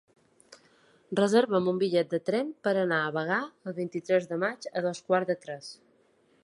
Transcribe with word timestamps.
Reserva'm 1.19 1.67
un 1.73 1.81
bitllet 1.83 2.09
de 2.15 2.21
tren 2.31 2.49
per 2.67 2.73
anar 2.85 2.99
a 3.09 3.13
Bagà 3.19 3.39
el 3.71 3.77
vint-i-tres 3.83 4.27
de 4.33 4.43
maig 4.47 4.69
a 4.81 4.83
dos 4.89 5.05
quarts 5.11 5.33
de 5.35 5.39
tres. 5.47 5.69